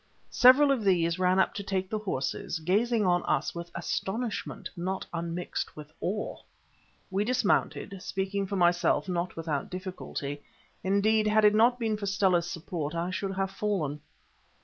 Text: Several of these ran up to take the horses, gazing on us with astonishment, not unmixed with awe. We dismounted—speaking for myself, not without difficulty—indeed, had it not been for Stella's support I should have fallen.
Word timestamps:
Several 0.31 0.71
of 0.71 0.83
these 0.83 1.19
ran 1.19 1.37
up 1.37 1.53
to 1.53 1.61
take 1.61 1.87
the 1.87 1.99
horses, 1.99 2.57
gazing 2.57 3.05
on 3.05 3.21
us 3.25 3.53
with 3.53 3.69
astonishment, 3.75 4.67
not 4.75 5.05
unmixed 5.13 5.75
with 5.75 5.93
awe. 6.01 6.37
We 7.11 7.23
dismounted—speaking 7.23 8.47
for 8.47 8.55
myself, 8.55 9.07
not 9.07 9.35
without 9.35 9.69
difficulty—indeed, 9.69 11.27
had 11.27 11.45
it 11.45 11.53
not 11.53 11.77
been 11.77 11.97
for 11.97 12.07
Stella's 12.07 12.49
support 12.49 12.95
I 12.95 13.11
should 13.11 13.35
have 13.35 13.51
fallen. 13.51 14.01